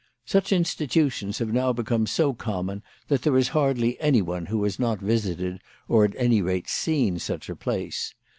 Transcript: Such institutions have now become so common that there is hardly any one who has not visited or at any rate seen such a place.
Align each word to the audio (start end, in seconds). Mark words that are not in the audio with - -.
Such 0.25 0.51
institutions 0.51 1.37
have 1.37 1.53
now 1.53 1.73
become 1.73 2.07
so 2.07 2.33
common 2.33 2.81
that 3.07 3.21
there 3.21 3.37
is 3.37 3.49
hardly 3.49 3.99
any 4.01 4.19
one 4.23 4.47
who 4.47 4.63
has 4.63 4.79
not 4.79 4.97
visited 4.99 5.59
or 5.87 6.03
at 6.05 6.15
any 6.17 6.41
rate 6.41 6.67
seen 6.67 7.19
such 7.19 7.49
a 7.51 7.55
place. 7.55 8.15